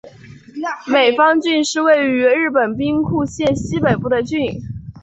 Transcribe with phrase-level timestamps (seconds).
[0.87, 4.41] 美方郡是位于日本兵库县西北部的郡。